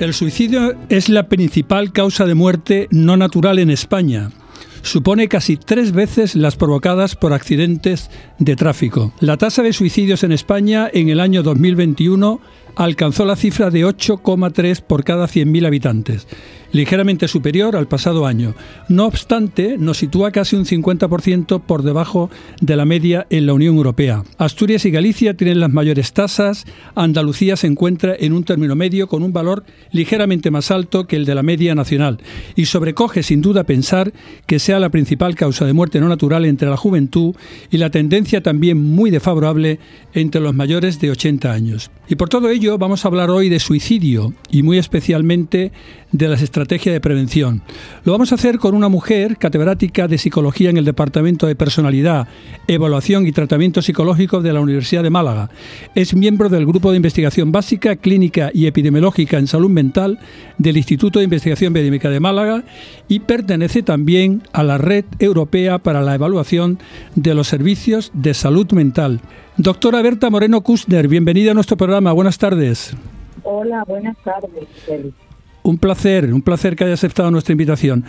El 0.00 0.14
suicidio 0.14 0.76
es 0.88 1.08
la 1.08 1.28
principal 1.28 1.92
causa 1.92 2.24
de 2.24 2.36
muerte 2.36 2.86
no 2.92 3.16
natural 3.16 3.58
en 3.58 3.68
España. 3.68 4.30
Supone 4.82 5.26
casi 5.26 5.56
tres 5.56 5.90
veces 5.90 6.36
las 6.36 6.54
provocadas 6.54 7.16
por 7.16 7.32
accidentes 7.32 8.08
de 8.38 8.54
tráfico. 8.54 9.12
La 9.18 9.36
tasa 9.36 9.64
de 9.64 9.72
suicidios 9.72 10.22
en 10.22 10.30
España 10.30 10.88
en 10.92 11.08
el 11.08 11.18
año 11.18 11.42
2021 11.42 12.40
alcanzó 12.76 13.24
la 13.24 13.34
cifra 13.34 13.70
de 13.70 13.84
8,3 13.84 14.82
por 14.82 15.02
cada 15.02 15.26
100.000 15.26 15.66
habitantes 15.66 16.28
ligeramente 16.72 17.28
superior 17.28 17.76
al 17.76 17.88
pasado 17.88 18.26
año. 18.26 18.54
No 18.88 19.06
obstante, 19.06 19.76
nos 19.78 19.98
sitúa 19.98 20.30
casi 20.30 20.56
un 20.56 20.64
50% 20.64 21.62
por 21.62 21.82
debajo 21.82 22.30
de 22.60 22.76
la 22.76 22.84
media 22.84 23.26
en 23.30 23.46
la 23.46 23.54
Unión 23.54 23.76
Europea. 23.76 24.24
Asturias 24.36 24.84
y 24.84 24.90
Galicia 24.90 25.34
tienen 25.34 25.60
las 25.60 25.72
mayores 25.72 26.12
tasas, 26.12 26.66
Andalucía 26.94 27.56
se 27.56 27.66
encuentra 27.66 28.14
en 28.18 28.32
un 28.32 28.44
término 28.44 28.74
medio 28.74 29.08
con 29.08 29.22
un 29.22 29.32
valor 29.32 29.64
ligeramente 29.92 30.50
más 30.50 30.70
alto 30.70 31.06
que 31.06 31.16
el 31.16 31.24
de 31.24 31.34
la 31.34 31.42
media 31.42 31.74
nacional 31.74 32.18
y 32.54 32.66
sobrecoge 32.66 33.22
sin 33.22 33.40
duda 33.40 33.64
pensar 33.64 34.12
que 34.46 34.58
sea 34.58 34.78
la 34.78 34.90
principal 34.90 35.34
causa 35.34 35.64
de 35.64 35.72
muerte 35.72 36.00
no 36.00 36.08
natural 36.08 36.44
entre 36.44 36.68
la 36.68 36.76
juventud 36.76 37.34
y 37.70 37.78
la 37.78 37.90
tendencia 37.90 38.42
también 38.42 38.82
muy 38.82 39.10
desfavorable 39.10 39.78
entre 40.14 40.40
los 40.40 40.54
mayores 40.54 41.00
de 41.00 41.10
80 41.10 41.52
años. 41.52 41.90
Y 42.08 42.16
por 42.16 42.28
todo 42.28 42.48
ello 42.50 42.78
vamos 42.78 43.04
a 43.04 43.08
hablar 43.08 43.30
hoy 43.30 43.48
de 43.48 43.60
suicidio 43.60 44.32
y 44.50 44.62
muy 44.62 44.78
especialmente 44.78 45.72
de 46.10 46.28
las 46.28 46.40
estrategias 46.42 46.57
de 46.66 47.00
prevención. 47.00 47.62
Lo 48.04 48.12
vamos 48.12 48.32
a 48.32 48.34
hacer 48.34 48.58
con 48.58 48.74
una 48.74 48.88
mujer 48.88 49.36
catedrática 49.36 50.08
de 50.08 50.18
psicología 50.18 50.70
en 50.70 50.76
el 50.76 50.84
Departamento 50.84 51.46
de 51.46 51.54
Personalidad, 51.54 52.26
Evaluación 52.66 53.26
y 53.26 53.32
Tratamiento 53.32 53.80
Psicológico 53.80 54.40
de 54.40 54.52
la 54.52 54.60
Universidad 54.60 55.02
de 55.02 55.10
Málaga. 55.10 55.50
Es 55.94 56.14
miembro 56.14 56.48
del 56.48 56.66
Grupo 56.66 56.90
de 56.90 56.96
Investigación 56.96 57.52
Básica, 57.52 57.96
Clínica 57.96 58.50
y 58.52 58.66
Epidemiológica 58.66 59.38
en 59.38 59.46
Salud 59.46 59.70
Mental 59.70 60.18
del 60.58 60.76
Instituto 60.76 61.20
de 61.20 61.26
Investigación 61.26 61.72
Biomédica 61.72 62.10
de 62.10 62.20
Málaga 62.20 62.64
y 63.06 63.20
pertenece 63.20 63.82
también 63.82 64.42
a 64.52 64.64
la 64.64 64.78
Red 64.78 65.04
Europea 65.20 65.78
para 65.78 66.02
la 66.02 66.14
Evaluación 66.14 66.78
de 67.14 67.34
los 67.34 67.46
Servicios 67.46 68.10
de 68.14 68.34
Salud 68.34 68.70
Mental. 68.72 69.20
Doctora 69.56 70.02
Berta 70.02 70.28
Moreno 70.30 70.62
Kusner, 70.62 71.08
bienvenida 71.08 71.52
a 71.52 71.54
nuestro 71.54 71.76
programa. 71.76 72.12
Buenas 72.12 72.38
tardes. 72.38 72.94
Hola, 73.44 73.84
buenas 73.86 74.16
tardes. 74.18 74.68
Un 75.68 75.76
placer, 75.76 76.32
un 76.32 76.40
placer 76.40 76.76
que 76.76 76.84
haya 76.84 76.94
aceptado 76.94 77.30
nuestra 77.30 77.52
invitación. 77.52 78.02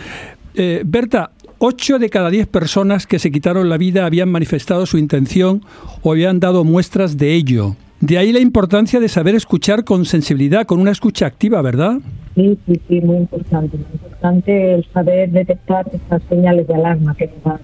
Eh, 0.55 0.81
Berta, 0.85 1.31
8 1.57 1.99
de 1.99 2.09
cada 2.09 2.29
10 2.29 2.47
personas 2.47 3.05
que 3.05 3.19
se 3.19 3.31
quitaron 3.31 3.67
la 3.67 3.77
vida 3.77 4.05
habían 4.05 4.29
manifestado 4.29 4.85
su 4.85 4.97
intención 4.97 5.61
o 6.01 6.13
habían 6.13 6.39
dado 6.39 6.63
muestras 6.63 7.17
de 7.17 7.35
ello. 7.35 7.75
De 7.99 8.17
ahí 8.17 8.31
la 8.31 8.39
importancia 8.39 9.01
de 9.01 9.09
saber 9.09 9.35
escuchar 9.35 9.83
con 9.83 10.05
sensibilidad, 10.05 10.65
con 10.65 10.79
una 10.79 10.91
escucha 10.91 11.25
activa, 11.25 11.61
¿verdad? 11.61 11.97
Sí, 12.33 12.57
sí, 12.65 12.79
sí, 12.87 13.01
muy 13.01 13.17
importante. 13.17 13.75
Muy 13.75 13.87
importante 13.91 14.75
el 14.75 14.85
saber 14.93 15.29
detectar 15.29 15.85
estas 15.91 16.21
señales 16.29 16.65
de 16.65 16.75
alarma 16.75 17.13
que 17.13 17.29
dan 17.43 17.59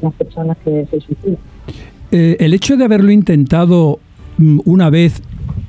las 0.00 0.14
personas 0.14 0.56
que 0.64 0.86
se 0.90 1.00
suicidan. 1.02 1.38
Eh, 2.12 2.38
el 2.40 2.54
hecho 2.54 2.78
de 2.78 2.84
haberlo 2.86 3.10
intentado 3.10 3.98
mm, 4.38 4.60
una 4.64 4.88
vez, 4.88 5.20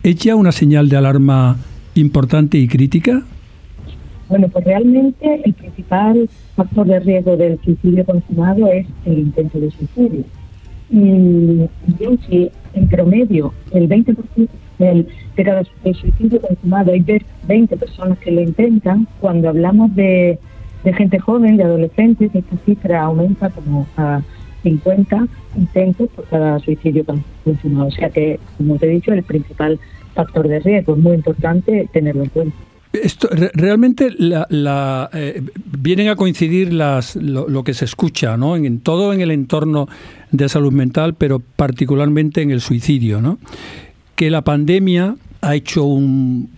¿es 0.02 0.16
ya 0.16 0.38
una 0.38 0.54
señal 0.54 0.88
de 0.88 0.96
alarma 0.96 1.58
importante 1.94 2.58
y 2.58 2.70
crítica? 2.70 3.26
Bueno, 4.28 4.48
pues 4.50 4.66
realmente 4.66 5.42
el 5.44 5.54
principal 5.54 6.30
factor 6.56 6.88
de 6.88 7.00
riesgo 7.00 7.38
del 7.38 7.60
suicidio 7.62 8.06
consumado 8.06 8.68
es 8.68 8.88
el 9.06 9.20
intento 9.20 9.60
de 9.60 9.72
suicidio. 9.72 10.24
Y 10.90 11.70
si 12.28 12.52
en 12.74 12.88
promedio 12.90 13.54
el 13.72 13.90
20% 13.90 14.48
del, 14.80 15.08
de 15.36 15.94
suicidio 15.94 16.42
consumado 16.42 16.92
hay 16.92 17.06
20 17.48 17.78
personas 17.78 18.18
que 18.20 18.32
lo 18.32 18.42
intentan, 18.42 19.08
cuando 19.20 19.50
hablamos 19.50 19.96
de, 19.96 20.40
de 20.84 20.94
gente 20.94 21.20
joven, 21.20 21.58
de 21.58 21.64
adolescentes, 21.64 22.34
esta 22.34 22.58
cifra 22.66 23.04
aumenta 23.04 23.50
como 23.50 23.88
a 23.98 24.22
50 24.64 25.28
intentos 25.56 26.10
por 26.10 26.26
cada 26.26 26.60
suicidio 26.60 27.06
consumado. 27.44 27.88
O 27.88 27.92
sea 27.92 28.10
que, 28.10 28.40
como 28.58 28.78
te 28.78 28.88
he 28.88 28.90
dicho, 28.90 29.14
el 29.14 29.24
principal 29.24 29.80
factor 30.14 30.48
de 30.48 30.60
riesgo 30.60 30.94
es 30.94 31.00
muy 31.00 31.14
importante 31.14 31.88
tenerlo 31.92 32.24
en 32.24 32.30
cuenta. 32.30 32.56
Esto, 33.04 33.30
realmente 33.54 34.10
la, 34.18 35.10
eh, 35.14 35.42
vienen 35.78 36.10
a 36.10 36.16
coincidir 36.16 36.74
las, 36.74 37.16
lo, 37.16 37.64
que 37.64 37.74
se 37.74 37.86
escucha, 37.86 38.38
¿no? 38.38 38.56
En, 38.56 38.80
todo 38.80 39.14
en 39.14 39.22
el 39.22 39.32
entorno 39.32 39.88
de 40.32 40.50
salud 40.50 40.72
mental, 40.72 41.16
pero 41.16 41.40
particularmente 41.40 42.42
en 42.42 42.52
el 42.52 42.62
suicidio, 42.62 43.22
¿no? 43.22 43.40
Que 44.16 44.30
la 44.30 44.44
pandemia 44.44 45.16
ha 45.46 45.54
hecho 45.54 45.84
un, 45.84 46.50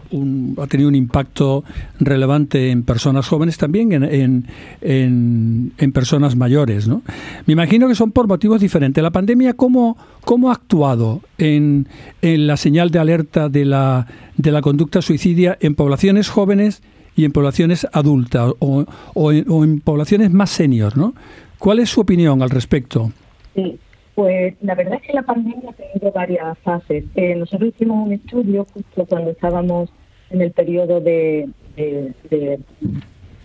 ha 0.58 0.68
tenido 0.68 0.88
un 0.88 0.96
impacto 0.96 1.66
relevante 2.00 2.72
en 2.72 2.84
personas 2.84 3.28
jóvenes, 3.28 3.58
también 3.58 3.92
en, 3.92 4.46
en, 4.82 5.74
en, 5.78 5.92
personas 5.92 6.38
mayores. 6.38 6.88
¿no? 6.88 7.02
Me 7.46 7.52
imagino 7.52 7.90
que 7.90 7.96
son 7.96 8.14
por 8.14 8.28
motivos 8.28 8.62
diferentes. 8.62 9.04
¿La 9.04 9.12
pandemia 9.12 9.56
cómo, 9.56 9.98
cómo 10.22 10.50
ha 10.50 10.54
actuado 10.54 11.22
en, 11.38 11.90
en 12.22 12.48
la 12.48 12.56
señal 12.56 12.90
de 12.90 13.00
alerta 13.00 13.50
de 13.50 13.66
la, 13.66 14.08
de 14.38 14.52
la 14.52 14.62
conducta 14.62 15.02
suicidia 15.02 15.58
en 15.60 15.76
poblaciones 15.76 16.30
jóvenes 16.30 16.82
y 17.18 17.26
en 17.26 17.34
poblaciones 17.34 17.86
adultas 17.92 18.54
o, 18.60 18.86
o, 19.14 19.32
en, 19.34 19.82
poblaciones 19.82 20.32
más 20.32 20.50
senior? 20.50 20.98
¿no? 20.98 21.14
¿Cuál 21.60 21.80
es 21.80 21.90
su 21.90 22.00
opinión 22.00 22.42
al 22.42 22.52
respecto? 22.52 23.12
Sí. 23.54 23.78
Pues 24.18 24.56
la 24.62 24.74
verdad 24.74 24.96
es 24.96 25.04
que 25.04 25.14
la 25.14 25.22
pandemia 25.22 25.70
ha 25.70 25.74
tenido 25.74 26.12
varias 26.12 26.58
fases. 26.64 27.06
Eh, 27.14 27.36
nosotros 27.36 27.70
hicimos 27.70 28.08
un 28.08 28.14
estudio 28.14 28.66
justo 28.74 29.06
cuando 29.06 29.30
estábamos 29.30 29.92
en 30.32 30.42
el 30.42 30.50
periodo 30.54 31.00
de, 31.00 31.48
de, 31.76 32.60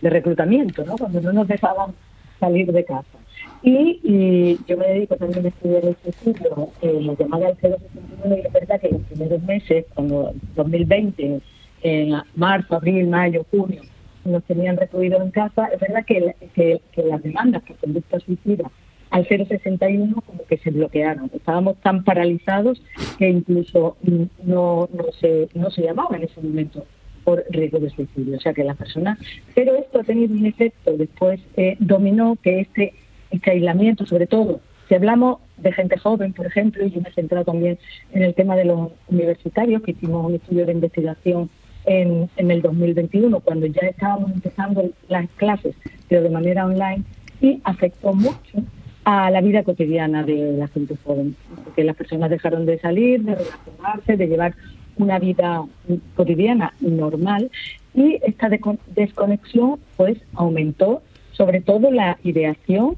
reclutamiento, 0.01 0.83
¿no? 0.87 0.97
cuando 0.97 1.21
no 1.21 1.31
nos 1.31 1.47
dejaban 1.47 1.93
salir 2.41 2.73
de 2.73 2.87
casa. 2.87 3.19
Y, 3.63 4.59
yo 4.67 4.79
me 4.79 4.87
dedico 4.87 5.15
también 5.17 5.45
a 5.45 5.49
estudiar 5.51 5.85
este 5.85 6.09
estudio, 6.09 6.71
eh, 6.81 7.17
llamada 7.19 7.49
al 7.49 7.57
061, 7.59 8.37
y 8.39 8.41
es 8.41 8.53
verdad 8.55 8.81
que 8.81 8.89
los 8.93 9.03
primeros 9.03 9.43
meses, 9.43 9.85
cuando 9.93 10.33
2020, 10.57 11.41
en 11.83 12.15
marzo, 12.35 12.77
abril, 12.77 13.09
mayo, 13.09 13.45
junio, 13.51 13.83
nos 14.25 14.43
tenían 14.45 14.79
recluidos 14.79 15.21
en 15.21 15.33
casa, 15.33 15.67
es 15.67 15.81
verdad 15.81 16.03
que, 16.07 16.35
que, 16.55 16.81
que 16.93 17.03
las 17.03 17.23
demandas 17.23 17.63
por 17.63 17.77
conducta 17.77 18.19
suicida 18.21 18.71
al 19.13 19.27
061 19.29 20.23
como 20.27 20.45
que 20.47 20.57
se 20.57 20.71
bloquearon. 20.71 21.31
Estábamos 21.35 21.77
tan 21.83 22.03
paralizados 22.03 22.83
que 23.19 23.29
incluso 23.29 23.97
no, 24.03 24.89
no, 24.93 25.05
se, 25.21 25.49
no 25.55 25.71
se 25.71 25.83
llamaba 25.83 26.17
en 26.17 26.25
ese 26.25 26.41
momento 26.41 26.85
por 27.23 27.45
riesgo 27.51 27.79
de 27.79 27.91
suicidio. 27.91 28.39
O 28.39 28.41
sea 28.41 28.55
que 28.55 28.65
las 28.65 28.77
personas... 28.77 29.19
Pero 29.55 29.77
esto 29.77 30.01
ha 30.01 30.05
tenido 30.05 30.35
un 30.35 30.47
efecto 30.47 30.97
después, 30.97 31.41
eh, 31.57 31.77
dominó 31.79 32.37
que 32.43 32.61
este, 32.61 32.95
este 33.31 33.51
aislamiento, 33.51 34.07
sobre 34.07 34.27
todo, 34.27 34.61
si 34.89 34.95
hablamos 34.95 35.39
de 35.59 35.73
gente 35.73 35.99
joven, 35.99 36.33
por 36.33 36.47
ejemplo, 36.47 36.85
y 36.85 36.91
yo 36.91 37.01
me 37.03 37.11
he 37.11 37.13
centrado 37.13 37.45
también 37.45 37.79
en 38.13 38.23
el 38.23 38.35
tema 38.35 38.57
de 38.57 38.65
los 38.65 38.93
universitarios, 39.09 39.83
que 39.83 39.93
hicimos 39.93 40.27
un 40.27 40.35
estudio 40.37 40.65
de 40.65 40.73
investigación 40.73 41.51
en, 41.85 42.31
en 42.37 42.51
el 42.51 42.63
2021, 42.63 43.41
cuando 43.41 43.67
ya 43.67 43.83
estábamos 43.83 44.33
empezando 44.33 44.91
las 45.09 45.29
clases, 45.37 45.77
pero 46.09 46.23
de 46.23 46.31
manera 46.31 46.65
online, 46.65 47.05
y 47.43 47.61
afectó 47.65 48.15
mucho 48.15 48.65
a 49.05 49.31
la 49.31 49.41
vida 49.41 49.63
cotidiana 49.65 50.23
de 50.23 50.53
la 50.53 50.69
gente 50.69 50.97
joven, 51.05 51.35
porque 51.65 51.85
las 51.85 51.97
personas 51.97 52.31
dejaron 52.31 52.67
de 52.67 52.79
salir, 52.79 53.23
de 53.23 53.35
relacionarse, 53.35 54.17
de 54.17 54.27
llevar 54.27 54.55
una 54.97 55.19
vida 55.19 55.65
cotidiana 56.15 56.75
normal 56.81 57.51
y 57.95 58.19
esta 58.23 58.49
desconexión 58.95 59.81
pues 59.97 60.19
aumentó 60.35 61.03
sobre 61.33 61.61
todo 61.61 61.91
la 61.91 62.19
ideación 62.23 62.97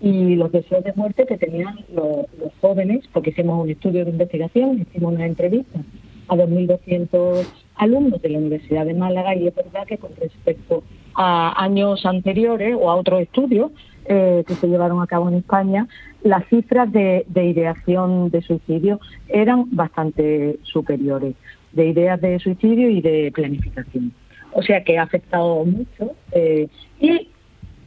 y 0.00 0.34
los 0.34 0.52
deseos 0.52 0.84
de 0.84 0.92
muerte 0.94 1.24
que 1.26 1.38
tenían 1.38 1.76
los, 1.94 2.26
jóvenes, 2.60 3.04
porque 3.12 3.30
hicimos 3.30 3.64
un 3.64 3.70
estudio 3.70 4.04
de 4.04 4.10
investigación, 4.10 4.80
hicimos 4.80 5.14
una 5.14 5.26
entrevista 5.26 5.80
a 6.28 6.36
2.200 6.36 7.46
alumnos 7.76 8.20
de 8.20 8.28
la 8.28 8.38
Universidad 8.38 8.84
de 8.84 8.94
Málaga 8.94 9.34
y 9.34 9.46
es 9.46 9.54
verdad 9.54 9.86
que 9.86 9.98
con 9.98 10.14
respecto 10.16 10.82
a 11.16 11.62
años 11.62 12.04
anteriores 12.04 12.76
o 12.78 12.90
a 12.90 12.96
otros 12.96 13.22
estudios, 13.22 13.72
eh, 14.04 14.44
que 14.46 14.54
se 14.54 14.68
llevaron 14.68 15.02
a 15.02 15.06
cabo 15.06 15.28
en 15.28 15.36
España, 15.36 15.88
las 16.22 16.46
cifras 16.48 16.92
de, 16.92 17.24
ideación 17.34 18.30
de 18.30 18.42
suicidio 18.42 19.00
eran 19.28 19.64
bastante 19.74 20.58
superiores, 20.62 21.34
de 21.72 21.88
ideas 21.88 22.20
de 22.20 22.38
suicidio 22.38 22.88
y 22.88 23.00
de 23.00 23.32
planificación. 23.34 24.12
O 24.52 24.62
sea 24.62 24.84
que 24.84 24.98
ha 24.98 25.02
afectado 25.02 25.64
mucho 25.64 26.14
eh, 26.32 26.68
y 27.00 27.30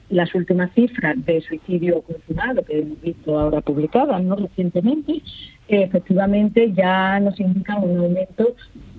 las 0.09 0.33
últimas 0.35 0.71
cifras 0.73 1.15
de 1.25 1.39
suicidio 1.41 2.01
consumado 2.01 2.63
que 2.63 2.79
hemos 2.79 3.01
visto 3.01 3.39
ahora 3.39 3.61
publicadas 3.61 4.21
no 4.23 4.35
recientemente, 4.35 5.21
efectivamente 5.67 6.73
ya 6.73 7.19
nos 7.19 7.39
indican 7.39 7.83
un 7.83 7.97
aumento 7.97 8.55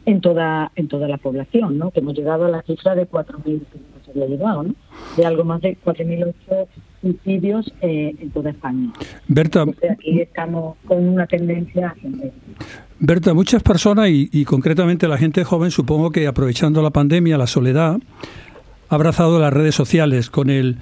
en 0.07 0.21
toda 0.21 0.73
en 0.77 0.89
toda 0.89 1.09
la 1.09 1.19
población, 1.19 1.79
¿no? 1.79 1.91
que 1.91 2.01
hemos 2.01 2.15
llegado 2.15 2.47
a 2.47 2.49
la 2.49 2.63
cifra 2.63 2.95
de 2.95 3.09
4.000 3.09 3.61
se 4.13 4.23
había 4.23 4.37
llevado, 4.37 4.63
¿no? 4.65 4.75
De 5.17 5.25
algo 5.25 5.45
más 5.45 5.61
de 5.61 5.77
4.008 5.85 6.67
suicidios 7.01 7.73
eh, 7.81 8.15
en 8.19 8.31
toda 8.31 8.51
España. 8.51 8.93
Berta, 9.29 9.63
aquí 9.63 10.21
estamos 10.21 10.77
con 10.87 11.09
una 11.09 11.27
tendencia 11.27 11.89
ascendente. 11.89 12.33
Berta, 12.99 13.33
muchas 13.33 13.63
personas 13.63 14.09
y, 14.11 14.45
concretamente 14.45 15.09
la 15.09 15.17
gente 15.17 15.43
joven, 15.45 15.71
supongo 15.71 16.11
que 16.11 16.27
aprovechando 16.27 16.83
la 16.83 16.91
pandemia, 16.91 17.39
la 17.39 17.47
soledad, 17.47 17.99
ha 18.91 18.95
abrazado 18.95 19.39
las 19.41 19.53
redes 19.53 19.75
sociales 19.75 20.29
con 20.29 20.51
el 20.51 20.77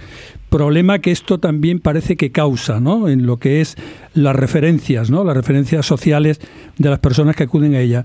problema 0.51 0.99
que 0.99 1.13
esto 1.13 1.39
también 1.39 1.79
parece 1.79 2.17
que 2.17 2.33
causa, 2.33 2.81
¿no? 2.81 3.09
En 3.09 3.27
lo 3.27 3.37
que 3.37 3.61
es 3.61 3.77
las 4.15 4.35
referencias, 4.35 5.11
¿no? 5.11 5.23
Las 5.23 5.37
referencias 5.37 5.87
sociales 5.87 6.41
de 6.77 6.91
las 6.91 6.99
personas 6.99 7.37
que 7.37 7.45
acuden 7.45 7.75
a 7.75 7.81
ella. 7.81 8.05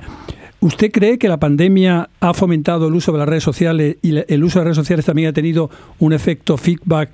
¿Usted 0.64 0.94
cree 0.94 1.18
que 1.18 1.28
la 1.28 1.36
pandemia 1.36 2.08
ha 2.22 2.34
fomentado 2.34 2.88
el 2.88 2.94
uso 2.94 3.12
de 3.12 3.18
las 3.18 3.28
redes 3.28 3.44
sociales 3.44 3.98
y 4.02 4.16
el 4.16 4.44
uso 4.46 4.60
de 4.60 4.62
las 4.62 4.68
redes 4.68 4.78
sociales 4.78 5.06
también 5.06 5.28
ha 5.28 5.34
tenido 5.34 5.70
un 6.00 6.14
efecto 6.14 6.56
feedback 6.56 7.10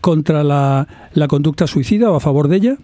contra 0.00 0.42
la, 0.42 0.88
conducta 1.28 1.66
suicida 1.66 2.10
o 2.10 2.14
a 2.14 2.20
favor 2.20 2.48
de 2.48 2.56
ella? 2.56 2.76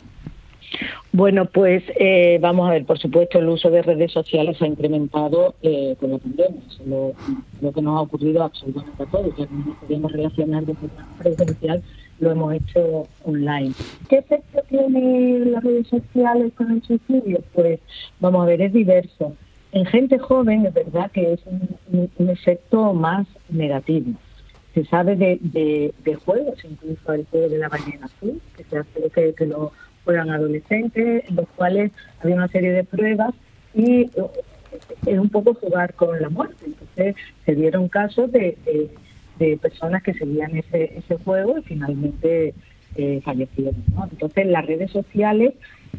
Bueno, 1.12 1.46
pues 1.46 1.82
eh, 1.98 2.38
vamos 2.43 2.69
a 2.69 2.72
ver, 2.72 2.84
por 2.84 2.98
supuesto, 2.98 3.38
el 3.38 3.48
uso 3.48 3.70
de 3.70 3.81
redes 3.81 4.12
sociales 4.12 4.60
ha 4.60 4.66
incrementado 4.66 5.54
eh, 5.62 5.96
con 5.99 6.10
la 6.10 6.19
pandemia. 6.19 6.60
Lo, 6.84 7.14
lo, 7.62 7.72
que 7.72 7.81
nos 7.81 7.96
ha 7.96 8.02
ocurrido 8.02 8.42
absolutamente 8.42 9.02
a 9.02 9.06
todos. 9.06 9.34
Ya 9.38 9.46
que 9.46 9.54
nos 9.54 9.78
podíamos 9.78 10.12
relacionar 10.12 10.66
de 10.66 10.75
forma 10.75 11.08
presencial, 11.22 11.82
lo 12.20 12.32
hemos 12.32 12.52
hecho 12.52 13.08
online. 13.25 13.72
¿Qué 14.10 14.19
efecto 14.19 14.60
tienen 14.69 15.52
las 15.52 15.64
redes 15.64 15.88
sociales 15.88 16.52
con 16.54 16.70
el 16.70 16.82
suicidio? 16.82 17.40
Pues 17.54 17.81
vamos 18.20 18.42
a 18.42 18.46
ver, 18.46 18.60
es 18.60 18.75
diverso. 18.75 19.34
En 19.76 19.84
gente 19.84 20.19
joven 20.19 20.64
es 20.64 20.73
verdad 20.73 21.11
que 21.11 21.34
es 21.34 21.40
un, 21.46 22.31
efecto 22.31 22.94
más 22.94 23.26
negativo. 23.50 24.12
Se 24.73 24.87
sabe 24.87 25.17
de, 25.17 26.19
juegos, 26.25 26.64
incluso 26.64 27.12
el 27.12 27.26
juego 27.26 27.50
de 27.50 27.58
la 27.58 27.69
ballena 27.69 28.06
azul, 28.06 28.40
que 28.56 28.64
se 28.64 28.78
hace 28.78 29.11
que, 29.14 29.34
que 29.34 29.44
lo 29.44 29.73
juegan 30.02 30.31
adolescentes, 30.31 31.28
en 31.28 31.37
los 31.37 31.46
cuales 31.56 31.93
había 32.20 32.37
una 32.37 32.49
serie 32.49 32.73
de 32.73 32.84
pruebas 32.84 33.34
y 33.75 34.05
eh, 34.05 34.11
es 35.05 35.19
un 35.19 35.28
poco 35.28 35.52
jugar 35.52 35.93
con 35.93 36.23
la 36.23 36.31
muerte. 36.31 36.64
Entonces 36.64 37.14
se 37.44 37.55
dieron 37.55 37.90
casos 37.90 38.32
de, 38.32 38.56
personas 39.61 40.02
que 40.02 40.14
seguían 40.14 40.56
ese, 40.56 40.96
ese 40.96 41.17
juego 41.19 41.58
y 41.58 41.62
finalmente 41.64 42.55
eh, 42.94 43.20
fallecieron. 43.23 43.84
Entonces 44.11 44.46
las 44.46 44.64
redes 44.64 44.90
sociales 44.90 45.52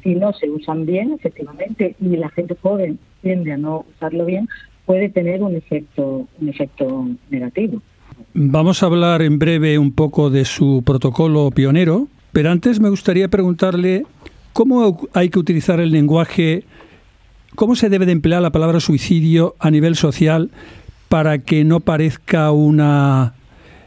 si 0.03 0.15
no 0.15 0.33
se 0.33 0.49
usan 0.49 0.85
bien, 0.85 1.13
efectivamente, 1.13 1.95
y 1.99 2.17
la 2.17 2.29
gente 2.29 2.55
joven 2.61 2.99
tiende 3.21 3.53
a 3.53 3.57
no 3.57 3.85
usarlo 3.95 4.25
bien, 4.25 4.47
puede 4.85 5.09
tener 5.09 5.43
un 5.43 5.55
efecto, 5.55 6.27
un 6.39 6.49
efecto 6.49 7.07
negativo. 7.29 7.81
Vamos 8.33 8.81
a 8.81 8.85
hablar 8.85 9.21
en 9.21 9.39
breve 9.39 9.77
un 9.77 9.91
poco 9.91 10.29
de 10.29 10.45
su 10.45 10.83
protocolo 10.85 11.51
pionero, 11.51 12.07
pero 12.31 12.51
antes 12.51 12.79
me 12.79 12.89
gustaría 12.89 13.27
preguntarle 13.27 14.05
cómo 14.53 15.07
hay 15.13 15.29
que 15.29 15.39
utilizar 15.39 15.79
el 15.79 15.91
lenguaje, 15.91 16.63
cómo 17.55 17.75
se 17.75 17.89
debe 17.89 18.05
de 18.05 18.11
emplear 18.11 18.41
la 18.41 18.51
palabra 18.51 18.79
suicidio 18.79 19.55
a 19.59 19.71
nivel 19.71 19.95
social 19.95 20.51
para 21.09 21.39
que 21.39 21.63
no 21.63 21.79
parezca 21.79 22.51
una, 22.51 23.33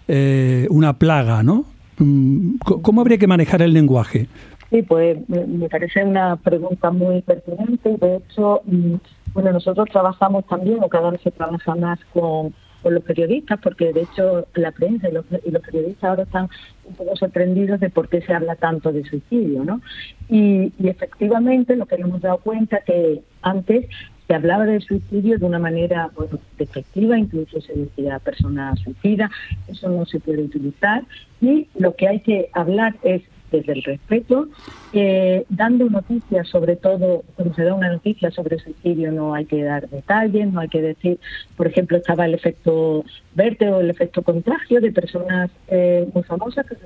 eh, 0.08 0.66
una 0.70 0.94
plaga, 0.98 1.42
¿no? 1.42 1.64
Mm, 1.98 2.56
¿Cómo 2.58 3.00
habría 3.00 3.18
que 3.18 3.26
manejar 3.26 3.62
el 3.62 3.72
lenguaje? 3.72 4.26
Sí, 4.70 4.82
pues 4.82 5.18
me 5.28 5.68
parece 5.68 6.04
una 6.04 6.36
pregunta 6.36 6.90
muy 6.92 7.22
pertinente. 7.22 7.96
De 7.96 8.16
hecho, 8.16 8.62
mm, 8.64 8.94
bueno, 9.34 9.52
nosotros 9.52 9.88
trabajamos 9.90 10.46
también, 10.46 10.78
o 10.82 10.88
cada 10.88 11.10
vez 11.10 11.20
se 11.22 11.32
trabaja 11.32 11.74
más 11.74 11.98
con, 12.12 12.54
los 12.82 13.02
periodistas, 13.02 13.60
porque 13.62 13.92
de 13.92 14.04
hecho 14.04 14.46
la 14.54 14.72
prensa 14.72 15.06
y 15.10 15.12
los, 15.12 15.26
periodistas 15.26 16.02
ahora 16.02 16.22
están 16.22 16.48
un 16.86 16.94
poco 16.94 17.14
sorprendidos 17.14 17.78
de 17.78 17.90
por 17.90 18.08
qué 18.08 18.22
se 18.22 18.32
habla 18.32 18.54
tanto 18.56 18.90
de 18.90 19.04
suicidio, 19.04 19.64
¿no? 19.64 19.82
Y, 20.30 20.72
efectivamente 20.82 21.76
lo 21.76 21.84
que 21.84 21.96
hemos 21.96 22.22
dado 22.22 22.38
cuenta 22.38 22.80
que 22.80 23.20
antes 23.42 23.86
se 24.26 24.34
hablaba 24.34 24.64
del 24.64 24.80
suicidio 24.80 25.38
de 25.38 25.44
una 25.44 25.58
manera 25.58 26.10
bueno, 26.16 26.38
despectiva, 26.56 27.18
incluso 27.18 27.60
se 27.60 27.74
decía 27.74 28.18
persona 28.18 28.74
suicida, 28.76 29.30
eso 29.68 29.90
no 29.90 30.06
se 30.06 30.18
puede 30.18 30.44
utilizar 30.44 31.02
y 31.42 31.68
lo 31.78 31.94
que 31.96 32.08
hay 32.08 32.20
que 32.20 32.48
hablar 32.54 32.94
es 33.02 33.22
desde 33.50 33.72
el 33.72 33.82
respeto, 33.82 34.48
eh, 34.92 35.44
dando 35.48 35.88
noticias, 35.88 36.48
sobre 36.48 36.76
todo 36.76 37.22
cuando 37.36 37.54
se 37.54 37.64
da 37.64 37.74
una 37.74 37.90
noticia 37.90 38.30
sobre 38.30 38.58
suicidio 38.58 39.12
no 39.12 39.34
hay 39.34 39.44
que 39.44 39.62
dar 39.62 39.88
detalles, 39.88 40.52
no 40.52 40.60
hay 40.60 40.68
que 40.68 40.82
decir, 40.82 41.18
por 41.56 41.66
ejemplo, 41.66 41.96
estaba 41.96 42.26
el 42.26 42.34
efecto 42.34 43.04
verde 43.34 43.70
o 43.70 43.80
el 43.80 43.90
efecto 43.90 44.22
contagio 44.22 44.80
de 44.80 44.92
personas 44.92 45.50
eh, 45.68 46.08
muy 46.12 46.22
famosas 46.24 46.66
que 46.66 46.76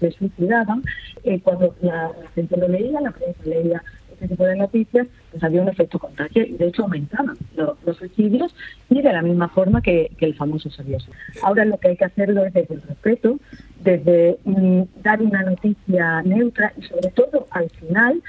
se, 0.00 0.10
suicidaban. 0.12 0.82
Eh, 1.24 1.40
cuando 1.40 1.74
la, 1.80 2.10
gente 2.34 2.56
lo 2.56 2.68
leía, 2.68 3.00
la 3.00 3.10
prensa 3.10 3.40
leía 3.44 3.82
este 4.18 4.28
tipo 4.28 4.44
de 4.44 4.56
noticias, 4.56 5.06
pues 5.30 5.44
había 5.44 5.62
un 5.62 5.68
efecto 5.68 5.98
contagio 5.98 6.44
y 6.44 6.52
de 6.52 6.66
hecho 6.66 6.82
aumentaban 6.82 7.36
los, 7.54 7.96
suicidios 7.96 8.54
y 8.90 9.00
de 9.00 9.12
la 9.12 9.22
misma 9.22 9.48
forma 9.48 9.80
que, 9.80 10.10
el 10.18 10.34
famoso 10.34 10.70
sabía 10.70 10.98
Ahora 11.42 11.64
lo 11.64 11.78
que 11.78 11.88
hay 11.88 11.96
que 11.96 12.04
hacerlo 12.04 12.44
es 12.44 12.52
desde 12.52 12.74
el 12.74 12.82
respeto, 12.82 13.38
desde 13.82 14.38
mm, 14.44 14.82
dar 15.02 15.22
una 15.22 15.42
noticia 15.42 16.22
neutra 16.22 16.72
y 16.76 16.82
sobre 16.82 17.10
todo 17.10 17.46
al 17.50 17.70
final 17.70 18.20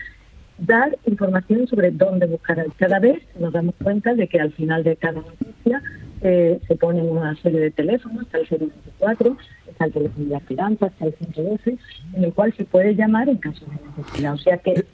dar 0.59 0.97
información 1.06 1.68
sobre 1.68 1.92
dónde 1.92 2.27
buscar. 2.27 2.63
Cada 2.77 3.00
vez 3.00 3.19
nos 3.39 3.51
damos 3.51 3.75
cuenta 3.81 4.13
de 4.13 4.27
que 4.27 4.39
al 4.39 4.51
final 4.51 4.83
de 4.83 4.95
cada 4.95 5.21
noticia 5.21 5.81
eh, 6.21 6.59
se 6.68 6.75
pone 6.75 7.01
una 7.01 7.35
serie 7.38 7.59
de 7.62 7.71
teléfonos, 7.71 8.24
está 8.24 8.38
el 8.38 8.47
024, 8.47 9.38
está 9.68 9.85
el 9.85 9.94
teléfono 9.94 10.25
de 10.25 10.35
aspiranza, 10.35 10.88
está 10.88 11.06
el 11.06 11.13
112, 11.15 11.77
en 12.13 12.24
el 12.24 12.33
cual 12.33 12.53
se 12.56 12.65
puede 12.65 12.95
llamar 12.95 13.30
en 13.30 13.38
caso 13.38 13.65
de 13.65 14.01
necesidad. 14.01 14.33
O 14.33 14.38
sea 14.38 14.57
que 14.57 14.85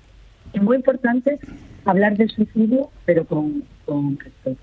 muy 0.62 0.78
importante 0.78 1.40
hablar 1.86 2.18
del 2.18 2.30
suicidio, 2.30 2.90
pero 3.06 3.26
con, 3.26 3.64
con 3.86 4.18
respeto. 4.18 4.62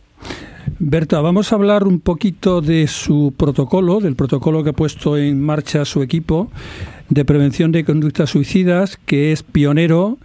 Berta, 0.78 1.20
vamos 1.20 1.52
a 1.52 1.56
hablar 1.56 1.84
un 1.86 2.00
poquito 2.00 2.60
de 2.60 2.86
su 2.86 3.34
protocolo, 3.36 4.00
del 4.00 4.16
protocolo 4.16 4.62
que 4.62 4.70
ha 4.70 4.74
puesto 4.74 5.16
en 5.16 5.40
marcha 5.40 5.84
su 5.84 6.02
equipo 6.02 6.50
de 7.08 7.24
prevención 7.24 7.72
de 7.72 7.84
conductas 7.84 8.30
suicidas, 8.30 8.96
que 8.96 9.32
es 9.32 9.42
pionero 9.42 10.18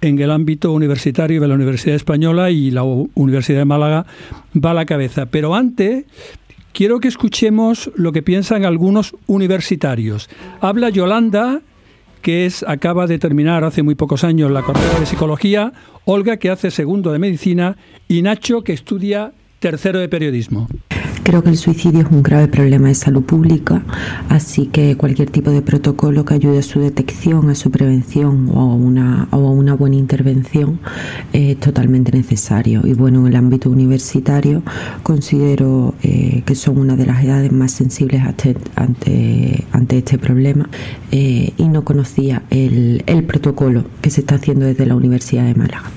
en 0.00 0.18
el 0.18 0.30
ámbito 0.30 0.72
universitario 0.72 1.40
de 1.40 1.48
la 1.48 1.54
Universidad 1.54 1.96
Española 1.96 2.50
y 2.50 2.70
la 2.70 2.84
Universidad 2.84 3.58
de 3.58 3.64
Málaga 3.64 4.06
va 4.54 4.70
a 4.70 4.74
la 4.74 4.86
cabeza. 4.86 5.26
Pero 5.26 5.54
antes, 5.54 6.04
quiero 6.72 7.00
que 7.00 7.08
escuchemos 7.08 7.90
lo 7.96 8.12
que 8.12 8.22
piensan 8.22 8.64
algunos 8.64 9.16
universitarios. 9.26 10.30
Habla 10.60 10.90
Yolanda, 10.90 11.60
que 12.18 12.46
es, 12.46 12.64
acaba 12.66 13.06
de 13.06 13.18
terminar 13.18 13.64
hace 13.64 13.82
muy 13.82 13.94
pocos 13.94 14.24
años 14.24 14.50
la 14.50 14.62
carrera 14.62 15.00
de 15.00 15.06
psicología, 15.06 15.72
Olga, 16.04 16.36
que 16.36 16.50
hace 16.50 16.70
segundo 16.70 17.12
de 17.12 17.18
medicina, 17.18 17.76
y 18.08 18.22
Nacho, 18.22 18.62
que 18.62 18.72
estudia 18.72 19.32
tercero 19.60 19.98
de 19.98 20.08
periodismo. 20.08 20.68
Creo 21.28 21.42
que 21.42 21.50
el 21.50 21.58
suicidio 21.58 22.00
es 22.00 22.06
un 22.10 22.22
grave 22.22 22.48
problema 22.48 22.88
de 22.88 22.94
salud 22.94 23.22
pública, 23.22 23.82
así 24.30 24.64
que 24.64 24.96
cualquier 24.96 25.28
tipo 25.28 25.50
de 25.50 25.60
protocolo 25.60 26.24
que 26.24 26.32
ayude 26.32 26.60
a 26.60 26.62
su 26.62 26.80
detección, 26.80 27.50
a 27.50 27.54
su 27.54 27.70
prevención 27.70 28.48
o 28.50 28.60
a 28.60 28.74
una, 28.74 29.28
o 29.30 29.36
a 29.36 29.50
una 29.50 29.74
buena 29.74 29.96
intervención 29.96 30.80
es 31.34 31.60
totalmente 31.60 32.12
necesario. 32.12 32.80
Y 32.86 32.94
bueno, 32.94 33.20
en 33.20 33.26
el 33.26 33.36
ámbito 33.36 33.68
universitario 33.68 34.62
considero 35.02 35.94
eh, 36.02 36.44
que 36.46 36.54
son 36.54 36.78
una 36.78 36.96
de 36.96 37.04
las 37.04 37.22
edades 37.22 37.52
más 37.52 37.72
sensibles 37.72 38.22
ante, 38.22 38.56
ante, 39.70 39.98
este 39.98 40.16
problema 40.16 40.70
eh, 41.12 41.52
y 41.58 41.64
no 41.64 41.84
conocía 41.84 42.44
el, 42.48 43.02
el 43.04 43.24
protocolo 43.24 43.84
que 44.00 44.08
se 44.08 44.22
está 44.22 44.36
haciendo 44.36 44.64
desde 44.64 44.86
la 44.86 44.96
Universidad 44.96 45.44
de 45.44 45.54
Málaga. 45.54 45.90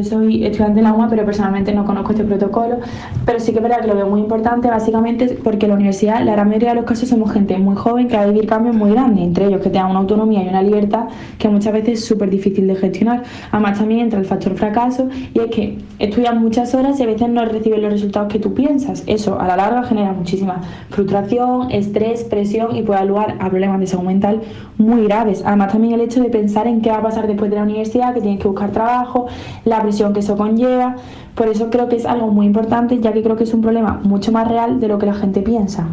Yo 0.00 0.08
soy 0.08 0.46
estudiante 0.46 0.80
en 0.80 0.84
la 0.84 0.94
UMA, 0.94 1.08
pero 1.10 1.26
personalmente 1.26 1.74
no 1.74 1.84
conozco 1.84 2.12
este 2.12 2.24
protocolo, 2.24 2.78
pero 3.26 3.38
sí 3.38 3.52
que 3.52 3.58
es 3.58 3.62
verdad 3.62 3.80
que 3.82 3.86
lo 3.86 3.94
veo 3.94 4.06
muy 4.06 4.20
importante, 4.20 4.68
básicamente 4.68 5.38
porque 5.44 5.68
la 5.68 5.74
universidad, 5.74 6.24
la 6.24 6.32
gran 6.32 6.48
mayoría 6.48 6.70
de 6.70 6.76
los 6.76 6.84
casos 6.86 7.10
somos 7.10 7.30
gente 7.32 7.58
muy 7.58 7.76
joven 7.76 8.08
que 8.08 8.16
va 8.16 8.22
a 8.22 8.26
vivir 8.26 8.46
cambios 8.46 8.74
muy 8.74 8.92
grandes, 8.92 9.22
entre 9.22 9.46
ellos 9.46 9.60
que 9.60 9.68
tengan 9.68 9.90
una 9.90 9.98
autonomía 9.98 10.42
y 10.42 10.48
una 10.48 10.62
libertad 10.62 11.08
que 11.38 11.50
muchas 11.50 11.74
veces 11.74 11.98
es 11.98 12.04
súper 12.06 12.30
difícil 12.30 12.66
de 12.66 12.76
gestionar. 12.76 13.24
Además 13.50 13.78
también 13.78 14.00
entra 14.00 14.18
el 14.18 14.24
factor 14.24 14.54
fracaso 14.54 15.08
y 15.34 15.38
es 15.38 15.46
que 15.46 15.78
estudias 15.98 16.34
muchas 16.34 16.74
horas 16.74 16.98
y 16.98 17.02
a 17.02 17.06
veces 17.06 17.28
no 17.28 17.44
recibes 17.44 17.78
los 17.82 17.92
resultados 17.92 18.32
que 18.32 18.38
tú 18.38 18.54
piensas. 18.54 19.04
Eso 19.06 19.38
a 19.38 19.46
la 19.46 19.56
larga 19.56 19.82
genera 19.82 20.12
muchísima 20.12 20.62
frustración, 20.88 21.70
estrés, 21.70 22.24
presión 22.24 22.74
y 22.74 22.82
puede 22.82 23.04
dar 23.04 23.36
a 23.38 23.50
problemas 23.50 23.80
de 23.80 23.86
salud 23.86 24.04
mental 24.04 24.40
muy 24.78 25.04
graves. 25.04 25.42
Además 25.44 25.72
también 25.72 25.94
el 25.94 26.00
hecho 26.00 26.22
de 26.22 26.30
pensar 26.30 26.66
en 26.66 26.80
qué 26.80 26.90
va 26.90 26.98
a 26.98 27.02
pasar 27.02 27.26
después 27.26 27.50
de 27.50 27.56
la 27.56 27.64
universidad, 27.64 28.14
que 28.14 28.20
tienes 28.20 28.40
que 28.40 28.48
buscar 28.48 28.70
trabajo, 28.70 29.26
la 29.64 29.80
que 30.12 30.20
eso 30.20 30.36
conlleva. 30.36 30.96
Por 31.34 31.48
eso 31.48 31.70
creo 31.70 31.88
que 31.88 31.96
es 31.96 32.06
algo 32.06 32.28
muy 32.28 32.46
importante, 32.46 32.98
ya 33.00 33.12
que 33.12 33.22
creo 33.22 33.36
que 33.36 33.44
es 33.44 33.54
un 33.54 33.62
problema 33.62 34.00
mucho 34.02 34.32
más 34.32 34.48
real 34.48 34.80
de 34.80 34.88
lo 34.88 34.98
que 34.98 35.06
la 35.06 35.14
gente 35.14 35.42
piensa. 35.42 35.88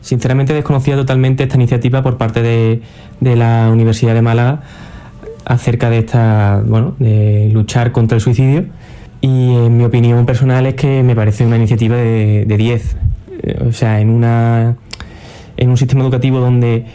Sinceramente 0.00 0.52
desconocía 0.52 0.96
totalmente 0.96 1.44
esta 1.44 1.56
iniciativa 1.56 2.02
por 2.02 2.16
parte 2.16 2.42
de, 2.42 2.82
la 3.20 3.70
Universidad 3.72 4.14
de 4.14 4.22
Málaga 4.22 4.62
acerca 5.44 5.90
de 5.90 5.98
esta, 5.98 6.62
bueno, 6.66 6.94
de 6.98 7.50
luchar 7.52 7.92
contra 7.92 8.16
el 8.16 8.20
suicidio. 8.20 8.66
Y 9.20 9.54
en 9.54 9.76
mi 9.76 9.84
opinión 9.84 10.26
personal 10.26 10.66
es 10.66 10.74
que 10.74 11.02
me 11.04 11.14
parece 11.14 11.46
una 11.46 11.56
iniciativa 11.56 11.96
de, 11.96 12.44
10. 12.44 12.96
O 13.68 13.72
sea, 13.72 14.00
en 14.00 14.10
una 14.10 14.76
en 15.56 15.70
un 15.70 15.76
sistema 15.76 16.02
educativo 16.02 16.40
donde 16.40 16.86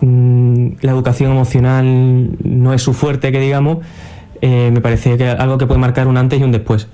mm, 0.00 0.66
la 0.82 0.92
educación 0.92 1.30
emocional 1.30 2.30
no 2.44 2.74
es 2.74 2.82
su 2.82 2.92
fuerte, 2.92 3.32
que 3.32 3.40
digamos, 3.40 3.78
eh, 4.40 4.70
me 4.72 4.80
parece 4.80 5.16
que 5.16 5.28
algo 5.28 5.58
que 5.58 5.66
puede 5.66 5.80
marcar 5.80 6.06
un 6.06 6.16
antes 6.16 6.40
y 6.40 6.42
un 6.42 6.52
después. 6.52 6.88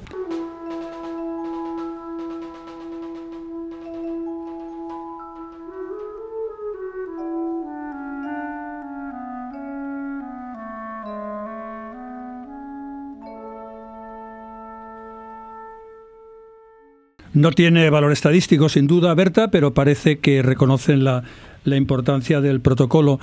No 17.36 17.52
tiene 17.52 17.90
valor 17.90 18.12
estadístico, 18.12 18.70
sin 18.70 18.86
duda, 18.86 19.12
Berta, 19.12 19.50
pero 19.50 19.74
parece 19.74 20.20
que 20.20 20.40
reconocen 20.40 21.04
la, 21.04 21.22
importancia 21.66 22.40
del 22.40 22.62
protocolo. 22.62 23.20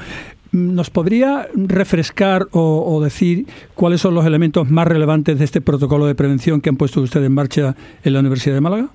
¿Nos 0.54 0.92
podría 0.92 1.48
refrescar 1.56 2.48
o, 2.52 3.02
decir 3.04 3.48
cuáles 3.74 4.02
son 4.02 4.14
los 4.14 4.24
elementos 4.24 4.70
más 4.70 4.88
relevantes 4.88 5.40
de 5.40 5.46
este 5.46 5.62
protocolo 5.62 6.06
de 6.06 6.14
prevención 6.14 6.62
que 6.62 6.70
han 6.70 6.78
puesto 6.78 7.02
ustedes 7.02 7.26
en 7.26 7.34
marcha 7.34 7.76
en 8.04 8.14
la 8.14 8.20
Universidad 8.20 8.54
de 8.54 8.62
Málaga? 8.62 8.90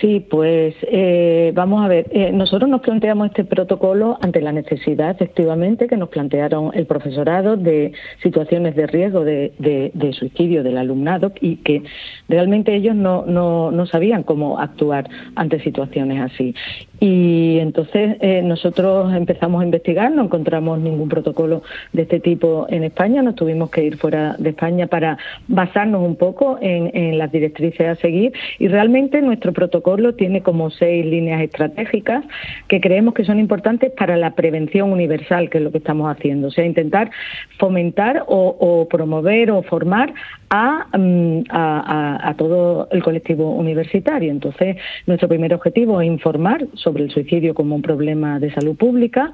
Sí, 0.00 0.18
pues 0.28 0.74
eh, 0.82 1.52
vamos 1.54 1.84
a 1.84 1.88
ver, 1.88 2.06
eh, 2.10 2.32
nosotros 2.32 2.68
nos 2.68 2.80
planteamos 2.80 3.28
este 3.28 3.44
protocolo 3.44 4.18
ante 4.20 4.40
la 4.40 4.50
necesidad, 4.50 5.10
efectivamente, 5.10 5.86
que 5.86 5.96
nos 5.96 6.08
plantearon 6.08 6.72
el 6.74 6.86
profesorado 6.86 7.56
de 7.56 7.92
situaciones 8.20 8.74
de 8.74 8.86
riesgo 8.88 9.24
de, 9.24 9.52
suicidio 10.18 10.64
del 10.64 10.78
alumnado 10.78 11.32
y 11.40 11.56
que 11.56 11.82
realmente 12.28 12.74
ellos 12.74 12.96
no, 12.96 13.24
no, 13.24 13.70
no, 13.70 13.86
sabían 13.86 14.24
cómo 14.24 14.58
actuar 14.58 15.08
ante 15.36 15.60
situaciones 15.60 16.20
así. 16.20 16.54
Y 16.98 17.58
entonces 17.60 18.16
eh, 18.20 18.42
nosotros 18.42 19.14
empezamos 19.14 19.62
a 19.62 19.64
investigar, 19.64 20.10
no 20.10 20.24
encontramos 20.24 20.80
ningún 20.80 21.08
protocolo 21.08 21.62
de 21.92 22.02
este 22.02 22.18
tipo 22.18 22.66
en 22.68 22.82
España, 22.82 23.22
nos 23.22 23.36
tuvimos 23.36 23.70
que 23.70 23.84
ir 23.84 23.96
fuera 23.96 24.34
de 24.38 24.50
España 24.50 24.86
para 24.88 25.18
basarnos 25.46 26.02
un 26.02 26.16
poco 26.16 26.58
en, 26.60 26.90
en 26.94 27.18
las 27.18 27.30
directrices 27.30 27.86
a 27.86 27.94
seguir 27.96 28.32
y 28.58 28.68
realmente 28.68 29.20
nuestro 29.22 29.52
protocolo 29.52 29.83
tiene 30.16 30.42
como 30.42 30.70
seis 30.70 31.04
líneas 31.04 31.42
estratégicas 31.42 32.24
que 32.68 32.80
creemos 32.80 33.14
que 33.14 33.24
son 33.24 33.38
importantes 33.38 33.92
para 33.92 34.16
la 34.16 34.34
prevención 34.34 34.90
universal, 34.90 35.50
que 35.50 35.58
es 35.58 35.64
lo 35.64 35.70
que 35.70 35.78
estamos 35.78 36.10
haciendo. 36.10 36.48
O 36.48 36.50
sea, 36.50 36.64
intentar 36.64 37.10
fomentar 37.58 38.24
o, 38.26 38.88
promover 38.90 39.50
o 39.50 39.62
formar 39.62 40.12
mm, 40.12 41.42
a, 41.50 42.34
todo 42.38 42.88
el 42.90 43.02
colectivo 43.02 43.50
universitario. 43.50 44.30
Entonces, 44.30 44.76
nuestro 45.06 45.28
primer 45.28 45.52
objetivo 45.52 46.00
es 46.00 46.06
informar 46.06 46.66
sobre 46.74 47.04
el 47.04 47.10
suicidio 47.10 47.54
como 47.54 47.76
un 47.76 47.82
problema 47.82 48.40
de 48.40 48.52
salud 48.52 48.76
pública, 48.76 49.32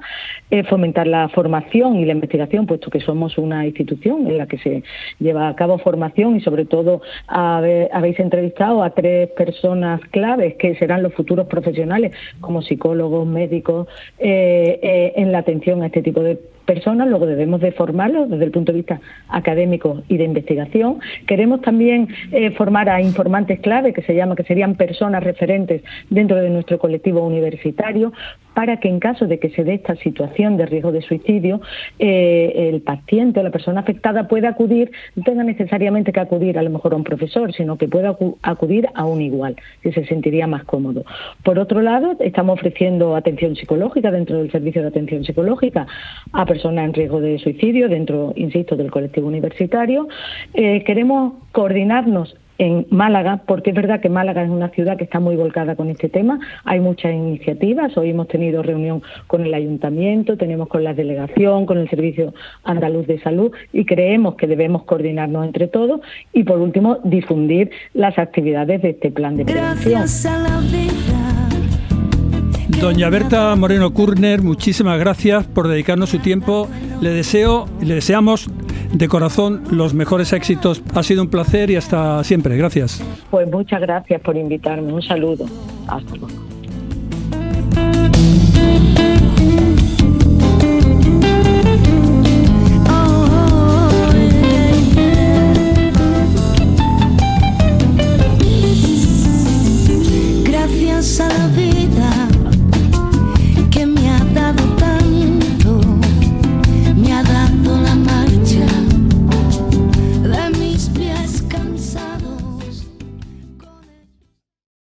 fomentar 0.67 1.07
la 1.07 1.29
formación 1.29 1.97
y 1.97 2.05
la 2.05 2.11
investigación, 2.11 2.67
puesto 2.67 2.89
que 2.89 2.99
somos 2.99 3.37
una 3.37 3.65
institución 3.65 4.27
en 4.27 4.37
la 4.37 4.47
que 4.47 4.57
se 4.57 4.83
lleva 5.19 5.47
a 5.47 5.55
cabo 5.55 5.77
formación 5.77 6.35
y 6.35 6.41
sobre 6.41 6.65
todo 6.65 7.01
habéis 7.27 8.19
entrevistado 8.19 8.83
a 8.83 8.89
tres 8.89 9.29
personas 9.29 10.01
clave 10.11 10.40
que 10.57 10.75
serán 10.75 11.03
los 11.03 11.13
futuros 11.13 11.47
profesionales 11.47 12.11
como 12.39 12.61
psicólogos, 12.61 13.27
médicos, 13.27 13.87
eh, 14.19 14.79
eh, 14.81 15.13
en 15.15 15.31
la 15.31 15.39
atención 15.39 15.81
a 15.81 15.87
este 15.87 16.01
tipo 16.01 16.21
de 16.21 16.39
personas, 16.65 17.09
luego 17.09 17.25
debemos 17.25 17.59
de 17.59 17.71
formarlos 17.71 18.29
desde 18.29 18.45
el 18.45 18.51
punto 18.51 18.71
de 18.71 18.77
vista 18.77 19.01
académico 19.27 20.03
y 20.07 20.17
de 20.17 20.23
investigación. 20.23 20.99
Queremos 21.27 21.61
también 21.61 22.07
eh, 22.31 22.51
formar 22.51 22.87
a 22.87 23.01
informantes 23.01 23.59
clave, 23.59 23.93
que 23.93 24.03
se 24.03 24.15
llama, 24.15 24.35
que 24.35 24.43
serían 24.43 24.75
personas 24.75 25.23
referentes 25.23 25.81
dentro 26.09 26.37
de 26.37 26.49
nuestro 26.49 26.77
colectivo 26.79 27.25
universitario, 27.25 28.13
para 28.53 28.77
que 28.77 28.89
en 28.89 28.99
caso 28.99 29.27
de 29.27 29.39
que 29.39 29.49
se 29.49 29.63
dé 29.63 29.75
esta 29.75 29.95
situación 29.95 30.55
de 30.57 30.65
riesgo 30.65 30.91
de 30.91 31.01
suicidio, 31.01 31.61
el 31.99 32.81
paciente 32.81 33.39
o 33.39 33.43
la 33.43 33.49
persona 33.49 33.81
afectada 33.81 34.27
pueda 34.27 34.49
acudir, 34.49 34.91
no 35.15 35.23
tenga 35.23 35.43
necesariamente 35.43 36.11
que 36.11 36.19
acudir 36.19 36.59
a 36.59 36.61
lo 36.61 36.69
mejor 36.69 36.93
a 36.93 36.97
un 36.97 37.03
profesor, 37.03 37.53
sino 37.53 37.77
que 37.77 37.87
pueda 37.87 38.17
acudir 38.41 38.87
a 38.93 39.05
un 39.05 39.21
igual, 39.21 39.55
que 39.81 39.93
se 39.93 40.05
más 40.47 40.63
cómodo. 40.63 41.03
Por 41.43 41.59
otro 41.59 41.81
lado, 41.81 42.15
estamos 42.19 42.59
ofreciendo 42.59 43.15
atención 43.15 43.55
psicológica 43.55 44.11
dentro 44.11 44.37
del 44.37 44.51
servicio 44.51 44.81
de 44.81 44.87
atención 44.87 45.23
psicológica 45.23 45.87
a 46.31 46.45
personas 46.45 46.85
en 46.85 46.93
riesgo 46.93 47.21
de 47.21 47.37
suicidio 47.39 47.89
dentro, 47.89 48.33
insisto, 48.35 48.75
del 48.75 48.91
colectivo 48.91 49.27
universitario. 49.27 50.07
Eh, 50.53 50.83
queremos 50.83 51.33
coordinarnos 51.51 52.35
en 52.57 52.85
Málaga, 52.89 53.41
porque 53.45 53.71
es 53.71 53.75
verdad 53.75 54.01
que 54.01 54.09
Málaga 54.09 54.43
es 54.43 54.49
una 54.49 54.69
ciudad 54.69 54.97
que 54.97 55.03
está 55.03 55.19
muy 55.19 55.35
volcada 55.35 55.75
con 55.75 55.89
este 55.89 56.09
tema. 56.09 56.39
Hay 56.63 56.79
muchas 56.79 57.13
iniciativas. 57.13 57.95
Hoy 57.97 58.11
hemos 58.11 58.27
tenido 58.27 58.61
reunión 58.61 59.01
con 59.27 59.45
el 59.45 59.53
ayuntamiento, 59.53 60.37
tenemos 60.37 60.67
con 60.67 60.83
la 60.83 60.93
delegación, 60.93 61.65
con 61.65 61.77
el 61.77 61.89
Servicio 61.89 62.33
Andaluz 62.63 63.07
de 63.07 63.19
Salud 63.19 63.51
y 63.73 63.85
creemos 63.85 64.35
que 64.35 64.47
debemos 64.47 64.83
coordinarnos 64.83 65.45
entre 65.45 65.67
todos 65.67 66.01
y, 66.33 66.43
por 66.43 66.59
último, 66.59 66.99
difundir 67.03 67.71
las 67.93 68.17
actividades 68.17 68.81
de 68.81 68.89
este 68.91 69.11
plan 69.11 69.37
de 69.37 69.45
prevención. 69.45 70.05
Doña 72.79 73.09
Berta 73.11 73.55
Moreno 73.55 73.93
Kurner, 73.93 74.41
muchísimas 74.41 74.97
gracias 74.97 75.45
por 75.45 75.67
dedicarnos 75.67 76.09
su 76.09 76.17
tiempo. 76.17 76.67
Le 76.99 77.11
deseo, 77.11 77.67
le 77.79 77.93
deseamos 77.93 78.49
de 78.93 79.07
corazón 79.07 79.63
los 79.71 79.93
mejores 79.93 80.33
éxitos. 80.33 80.81
Ha 80.93 81.03
sido 81.03 81.23
un 81.23 81.29
placer 81.29 81.69
y 81.69 81.75
hasta 81.75 82.23
siempre. 82.23 82.57
Gracias. 82.57 83.03
Pues 83.29 83.49
muchas 83.49 83.81
gracias 83.81 84.21
por 84.21 84.35
invitarme. 84.35 84.91
Un 84.93 85.01
saludo. 85.01 85.45
Hasta 85.87 86.15
luego. 86.15 86.40